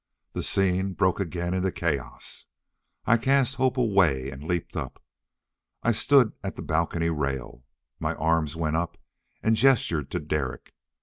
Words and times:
The 0.33 0.41
scene 0.41 0.93
broke 0.93 1.19
again 1.19 1.53
into 1.53 1.71
chaos. 1.71 2.47
I 3.05 3.17
cast 3.17 3.57
Hope 3.57 3.77
away 3.77 4.31
and 4.31 4.43
leaped 4.43 4.75
up. 4.75 4.99
I 5.83 5.91
stood 5.91 6.33
at 6.43 6.55
the 6.55 6.63
balcony 6.63 7.11
rail. 7.11 7.65
My 7.99 8.15
arms 8.15 8.55
went 8.55 8.75
up 8.77 8.97
and 9.43 9.55
gestured 9.55 10.09
to 10.09 10.19
Derek. 10.19 10.73